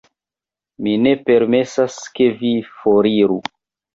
Mi 0.85 0.93
ne 1.01 1.11
permesas, 1.27 1.99
ke 2.19 2.29
vi 2.39 2.53
foriru. 2.79 3.37